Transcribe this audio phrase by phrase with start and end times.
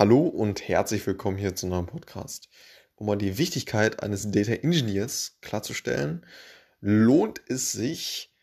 [0.00, 2.48] Hallo und herzlich willkommen hier zu einem neuen Podcast.
[2.94, 6.24] Um mal die Wichtigkeit eines Data Engineers klarzustellen,
[6.80, 8.34] lohnt es sich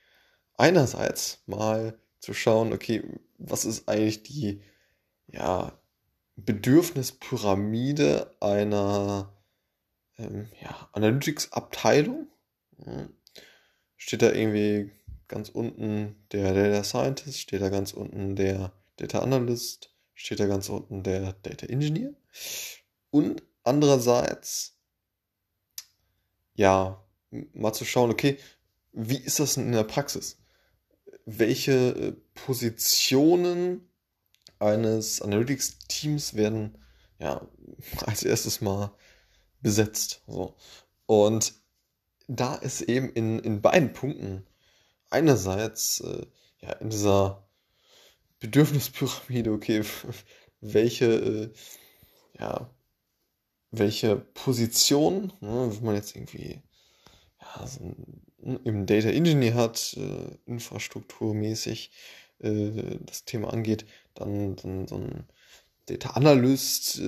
[0.55, 3.02] einerseits mal zu schauen, okay,
[3.39, 4.62] was ist eigentlich die
[5.25, 5.75] ja,
[6.35, 9.34] Bedürfnispyramide einer
[10.20, 12.27] ähm, ja, Analytics-Abteilung?
[12.84, 13.09] Hm.
[13.95, 14.91] Steht da irgendwie
[15.27, 20.67] ganz unten der Data Scientist, steht da ganz unten der Data Analyst, steht da ganz
[20.67, 22.12] unten der Data Engineer.
[23.12, 24.76] Und andererseits,
[26.55, 27.05] ja,
[27.53, 28.38] mal zu schauen, okay,
[28.91, 30.40] wie ist das denn in der Praxis?
[31.26, 33.88] Welche äh, Positionen
[34.57, 36.79] eines Analytics-Teams werden
[37.20, 37.48] ja
[38.07, 38.95] als erstes mal
[39.62, 40.23] besetzt?
[40.26, 40.55] So.
[41.05, 41.54] Und
[42.27, 44.48] da ist eben in, in beiden Punkten
[45.12, 46.26] einerseits äh,
[46.59, 47.46] ja in dieser
[48.40, 49.84] Bedürfnispyramide, okay,
[50.62, 51.54] welche, äh,
[52.40, 52.70] ja,
[53.71, 56.62] welche Position, ne, wenn man jetzt irgendwie
[57.41, 61.91] ja, so ein, im Data Engineer hat, äh, infrastrukturmäßig
[62.40, 65.25] äh, das Thema angeht, dann, dann so ein
[65.88, 67.01] Data Analyst, äh,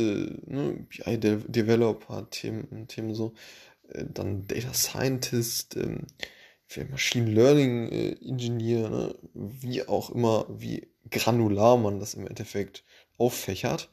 [0.46, 3.34] ne, BI De Developer, Themen, Themen so,
[3.90, 6.08] äh, dann Data Scientist, ähm,
[6.92, 12.84] Machine Learning äh, Engineer, ne, wie auch immer, wie granular man das im Endeffekt
[13.18, 13.90] auffächert.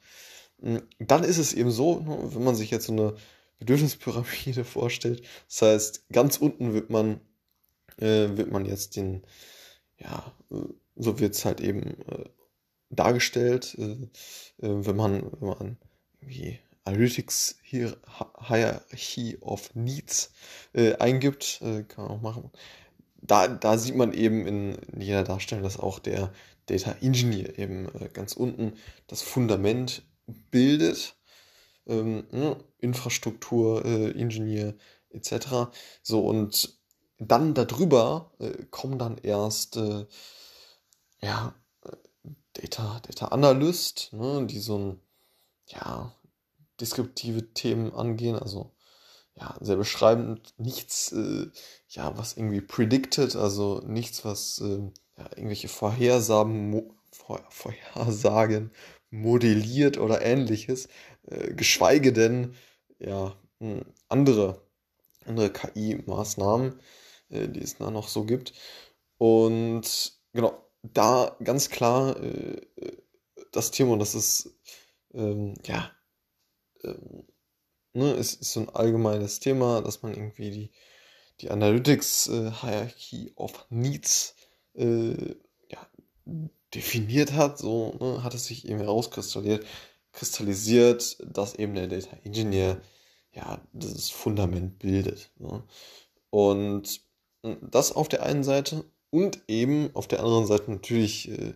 [0.61, 3.14] Hm, dann ist es eben so, ne, wenn man sich jetzt so eine
[3.59, 7.20] Bedürfnispyramide vorstellt, das heißt, ganz unten wird man,
[7.98, 9.22] äh, wird man jetzt den,
[9.98, 10.56] ja, äh,
[10.97, 12.25] so wird es halt eben äh,
[12.91, 13.92] dargestellt, äh,
[14.67, 15.77] äh, wenn man, wenn man
[16.20, 17.97] irgendwie Analytics hier
[18.39, 20.33] Hierarchy of Needs
[20.72, 22.53] äh, eingibt, kann man auch machen.
[23.20, 26.33] Da, da sieht man eben in, jeder Darstellung, dass auch der
[26.67, 28.75] Data Engineer eben äh, ganz unten
[29.06, 30.03] das Fundament
[30.50, 31.17] bildet.
[31.87, 34.75] Ähm, ne, Infrastruktur, äh, Ingenieur
[35.10, 35.71] etc.
[36.03, 36.78] So und
[37.19, 40.06] dann darüber äh, kommen dann erst äh,
[41.21, 41.54] ja,
[42.53, 45.00] Data, Data Analyst, ne, die so ein
[45.69, 46.12] ja,
[46.81, 48.75] deskriptive Themen angehen, also
[49.36, 51.48] ja, sehr beschreibend, nichts, äh,
[51.88, 56.92] ja, was irgendwie predicted, also nichts, was äh, ja, irgendwelche Vorhersagen, mo
[57.50, 58.72] Vorhersagen
[59.10, 60.88] modelliert oder ähnliches,
[61.26, 62.54] äh, geschweige denn
[62.98, 64.62] ja, hm, andere,
[65.24, 66.80] andere KI-Maßnahmen,
[67.30, 68.53] äh, die es da noch so gibt.
[69.18, 72.60] Und genau, da ganz klar äh,
[73.53, 74.50] das Thema, und das ist
[75.14, 75.91] ähm, ja,
[76.84, 77.26] ähm,
[77.97, 80.71] ne, es ist so ein allgemeines Thema, dass man irgendwie die,
[81.41, 84.34] die Analytics äh, of Needs
[84.75, 85.34] äh,
[85.71, 85.87] ja,
[86.75, 89.67] definiert hat, so ne, hat es sich eben herauskristallisiert,
[90.12, 92.81] kristallisiert, dass eben der Data Engineer
[93.33, 95.31] ja dieses Fundament bildet.
[95.39, 95.63] Ne?
[96.31, 97.01] Und
[97.61, 101.55] das auf der einen Seite und eben auf der anderen Seite natürlich, äh,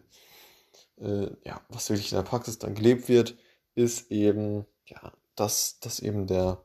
[1.01, 3.37] äh, ja, was wirklich in der Praxis dann gelebt wird,
[3.75, 6.62] ist eben, ja, dass, dass eben der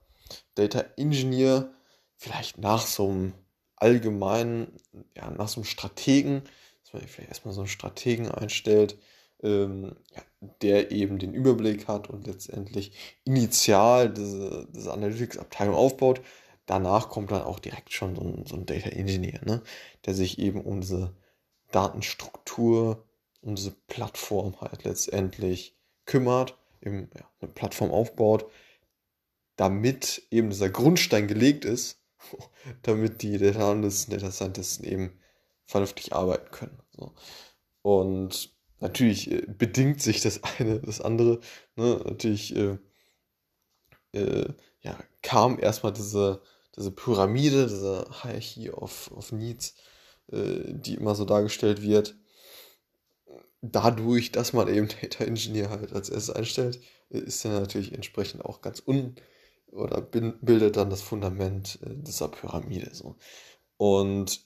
[0.55, 1.73] Data Engineer
[2.15, 3.33] vielleicht nach so einem
[3.75, 4.71] allgemein,
[5.15, 6.43] ja, nach so einem Strategen,
[6.83, 8.97] dass man vielleicht erstmal so einen Strategen einstellt,
[9.43, 10.21] ähm, ja,
[10.61, 16.21] der eben den Überblick hat und letztendlich initial diese, diese Analytics-Abteilung aufbaut.
[16.65, 19.61] Danach kommt dann auch direkt schon so ein, so ein Data Engineer, ne,
[20.05, 21.15] der sich eben um diese
[21.71, 23.05] Datenstruktur,
[23.41, 28.49] um diese Plattform halt letztendlich kümmert, eben ja, eine Plattform aufbaut,
[29.55, 32.01] damit eben dieser Grundstein gelegt ist,
[32.81, 35.19] damit die Data Analysten, Data Scientisten eben
[35.65, 36.79] vernünftig arbeiten können.
[36.91, 37.13] So.
[37.81, 41.39] Und natürlich äh, bedingt sich das eine das andere.
[41.75, 42.01] Ne?
[42.05, 42.77] Natürlich äh,
[44.13, 46.41] äh, ja, kam erstmal diese,
[46.75, 49.75] diese Pyramide, diese Hierarchy of, of Needs,
[50.31, 52.15] äh, die immer so dargestellt wird.
[53.61, 56.79] Dadurch, dass man eben Data Engineer halt als erstes einstellt,
[57.09, 59.15] ist er natürlich entsprechend auch ganz un
[59.71, 62.93] oder bildet dann das Fundament äh, dieser Pyramide.
[62.93, 63.17] So.
[63.77, 64.45] Und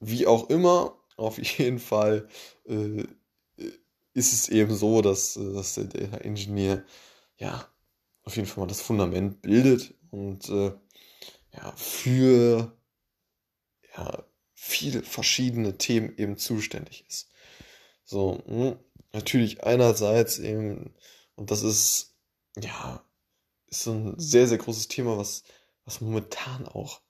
[0.00, 2.28] wie auch immer, auf jeden Fall
[2.66, 3.04] äh,
[4.14, 6.84] ist es eben so, dass, dass der Data Engineer
[7.36, 7.68] ja
[8.22, 10.72] auf jeden Fall mal das Fundament bildet und äh,
[11.52, 12.76] ja, für
[13.96, 17.30] ja, viele verschiedene Themen eben zuständig ist.
[18.04, 18.76] So, hm,
[19.12, 20.94] natürlich einerseits eben,
[21.36, 22.14] und das ist
[22.58, 23.04] ja
[23.68, 25.42] ist so ein sehr, sehr großes Thema, was,
[25.84, 27.00] was momentan auch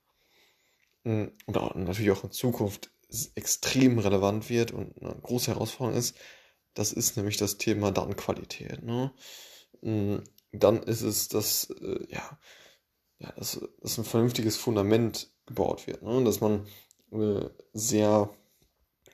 [1.04, 2.90] und auch natürlich auch in Zukunft
[3.34, 6.16] extrem relevant wird und eine große Herausforderung ist.
[6.72, 8.82] Das ist nämlich das Thema Datenqualität.
[8.82, 9.12] Ne?
[9.82, 10.16] mm,
[10.52, 12.38] dann ist es, dass, äh, ja,
[13.18, 16.02] ja, dass, dass ein vernünftiges Fundament gebaut wird.
[16.02, 16.24] Ne?
[16.24, 16.66] Dass man
[17.12, 18.34] äh, sehr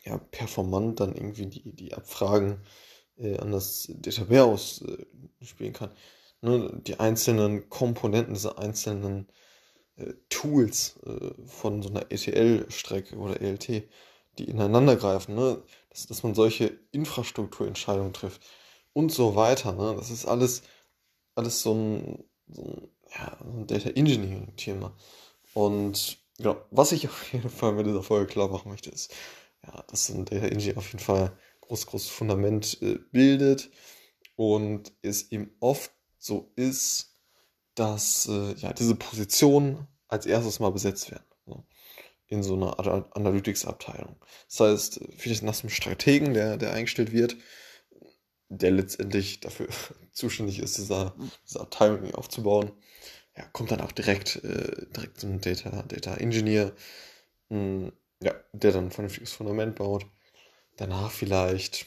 [0.04, 2.60] ja, performant dann irgendwie die, die Abfragen
[3.16, 4.84] äh, an das Database
[5.40, 5.90] äh, spielen kann.
[6.42, 6.80] Ne?
[6.86, 9.28] Die einzelnen Komponenten dieser einzelnen
[9.96, 13.68] äh, Tools äh, von so einer ETL-Strecke oder ELT,
[14.38, 15.62] die ineinander greifen, ne?
[15.90, 18.42] dass, dass man solche Infrastrukturentscheidungen trifft
[18.92, 19.72] und so weiter.
[19.72, 19.94] Ne?
[19.96, 20.62] Das ist alles,
[21.34, 24.96] alles so ein, so ein, ja, so ein Data Engineering-Thema.
[25.52, 29.12] Und genau, was ich auf jeden Fall mit dieser Folge klar machen möchte, ist,
[29.66, 33.70] ja, dass ein Data Engineer auf jeden Fall groß, großes Fundament äh, bildet
[34.36, 37.14] und es eben oft so ist,
[37.74, 41.24] dass äh, ja, diese Positionen als erstes mal besetzt werden.
[41.46, 41.64] So,
[42.26, 42.78] in so einer
[43.16, 44.16] Analytics-Abteilung.
[44.48, 47.36] Das heißt, vielleicht nach einem Strategen, der, der eingestellt wird,
[48.48, 49.68] der letztendlich dafür
[50.12, 51.14] zuständig ist, diese,
[51.46, 52.72] diese Abteilung aufzubauen,
[53.36, 56.72] ja, kommt dann auch direkt, äh, direkt zum Data, Data Engineer,
[57.48, 60.06] hm, ja, der dann ein vernünftiges Fundament baut.
[60.76, 61.86] Danach vielleicht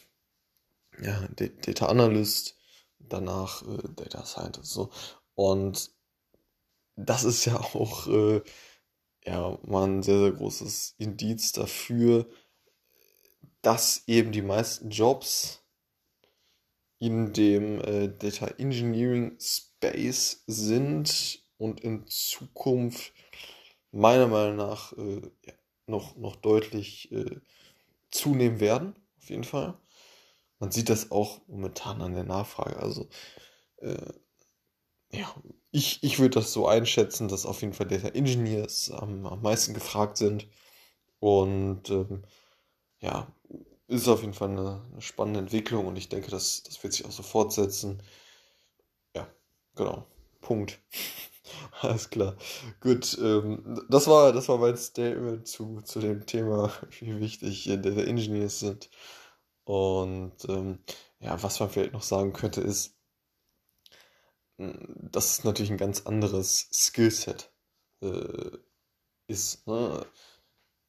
[1.02, 2.58] ja, Data Analyst,
[3.00, 4.72] danach äh, Data Scientist.
[4.72, 4.92] So.
[5.36, 5.92] Und
[6.96, 8.42] das ist ja auch äh,
[9.26, 12.28] ja, mal ein sehr, sehr großes Indiz dafür,
[13.62, 15.64] dass eben die meisten Jobs
[17.00, 23.14] in dem äh, Data Engineering Space sind und in Zukunft
[23.92, 25.54] meiner Meinung nach äh, ja,
[25.88, 27.40] noch, noch deutlich äh,
[28.12, 29.78] zunehmen werden, auf jeden Fall.
[30.60, 32.78] Man sieht das auch momentan an der Nachfrage.
[32.78, 33.10] Also,
[33.78, 34.14] äh,
[35.12, 35.34] ja,
[35.72, 39.74] ich, ich würde das so einschätzen, dass auf jeden Fall Data Engineers am, am meisten
[39.74, 40.48] gefragt sind.
[41.20, 42.24] Und ähm,
[43.00, 43.28] ja,
[43.88, 47.06] ist auf jeden Fall eine, eine, spannende Entwicklung und ich denke, das, das wird sich
[47.06, 48.02] auch so fortsetzen.
[49.16, 49.28] Ja,
[49.76, 50.06] genau.
[50.42, 50.80] Punkt.
[51.82, 52.36] Alles klar.
[52.82, 58.02] Gut, ähm, das, war, das war mein Statement zu, zu dem Thema, wie wichtig Data
[58.02, 58.90] Engineers sind.
[59.66, 60.80] Und ähm,
[61.20, 62.96] ja, was man vielleicht noch sagen könnte, ist,
[64.58, 67.52] hm, dass es natürlich ein ganz anderes Skillset
[68.02, 68.58] äh,
[69.28, 69.66] ist.
[69.68, 70.06] Ne?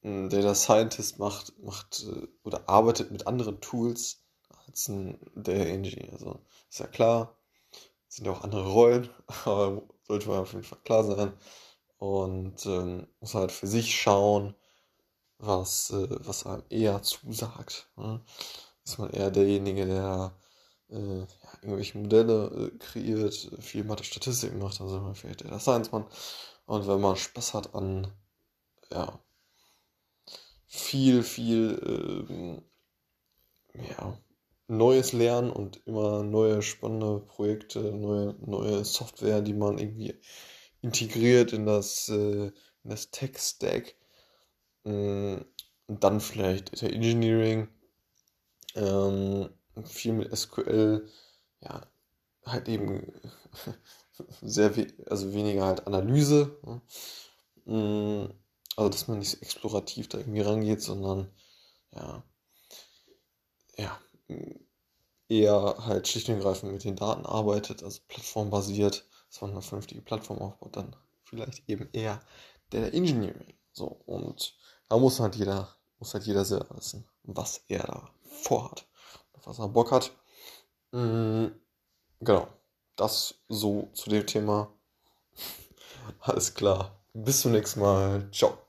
[0.03, 4.23] Ein Data Scientist macht, macht äh, oder arbeitet mit anderen Tools
[4.67, 6.13] als ein Data Engineer.
[6.13, 7.39] Also ist ja klar,
[8.09, 9.09] sind ja auch andere Rollen,
[9.45, 11.33] aber sollte man auf jeden Fall klar sein.
[11.99, 14.55] Und ähm, muss halt für sich schauen,
[15.39, 17.91] was, äh, was einem eher zusagt.
[17.97, 18.23] Ne?
[18.85, 20.37] Ist man eher derjenige, der
[20.91, 21.27] äh, ja,
[21.63, 26.07] irgendwelche Modelle äh, kreiert, viel Mathe-Statistik macht, also man vielleicht der Science-Mann.
[26.67, 28.13] Und wenn man Spaß hat an,
[28.91, 29.19] ja,
[30.67, 32.63] viel, viel, ähm,
[33.75, 34.19] ja,
[34.69, 40.19] Neues lernen und immer neue spannende Projekte, neue, neue Software, die man irgendwie
[40.83, 42.51] integriert in das, äh,
[42.85, 43.95] das Tech-Stack.
[44.85, 45.37] Mm,
[45.87, 47.69] und dann vielleicht Data Engineering,
[48.75, 49.51] ähm,
[49.85, 51.09] viel mit SQL,
[51.61, 51.87] ja,
[52.47, 53.13] halt eben
[54.43, 56.59] sehr, we also weniger halt Analyse.
[56.65, 56.83] Ne?
[57.67, 58.33] Mm,
[58.77, 61.31] also, dass man nicht explorativ da irgendwie rangeht, sondern,
[61.93, 62.25] ja,
[63.77, 63.99] ja,
[65.29, 70.03] eher halt schlicht und ergreifend mit den Daten arbeitet, also plattformbasiert, dass man eine vernünftige
[70.03, 72.21] Plattform aufbaut, dann vielleicht eben eher
[72.73, 73.55] der Engineering.
[73.73, 74.57] So, und
[74.89, 75.69] da muss halt jeder,
[75.99, 78.87] muss halt jeder selber wissen, was er da vorhat,
[79.45, 80.13] was er Bock hat.
[80.93, 81.53] Mhm,
[82.21, 82.49] genau,
[82.97, 84.73] das so zu dem Thema.
[86.21, 87.01] Alles klar.
[87.13, 88.29] Bis zum nächsten Mal.
[88.33, 88.64] Ciao.